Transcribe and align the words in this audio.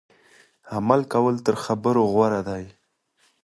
عمل 0.75 1.01
کول 1.13 1.35
تر 1.45 1.55
خبرو 1.63 2.03
غوره 2.13 2.41
دي. 2.47 2.65